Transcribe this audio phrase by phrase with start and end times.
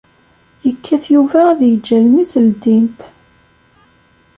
[0.65, 3.01] Yekkat Yuba ad yeǧǧ allen-is ldint.